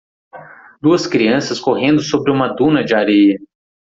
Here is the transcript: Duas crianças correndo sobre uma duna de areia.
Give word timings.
Duas 0.81 1.05
crianças 1.05 1.59
correndo 1.59 2.01
sobre 2.01 2.31
uma 2.31 2.47
duna 2.55 2.83
de 2.83 2.95
areia. 2.95 3.37